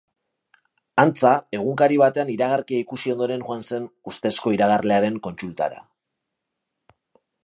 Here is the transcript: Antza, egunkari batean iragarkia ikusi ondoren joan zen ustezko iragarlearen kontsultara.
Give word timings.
Antza, 1.01 1.33
egunkari 1.57 1.99
batean 2.03 2.31
iragarkia 2.35 2.81
ikusi 2.85 3.13
ondoren 3.15 3.45
joan 3.49 3.61
zen 3.67 3.85
ustezko 4.13 4.55
iragarlearen 4.57 5.21
kontsultara. 5.29 5.85